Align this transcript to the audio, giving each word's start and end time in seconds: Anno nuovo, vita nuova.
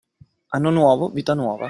Anno 0.47 0.71
nuovo, 0.71 1.09
vita 1.09 1.35
nuova. 1.35 1.59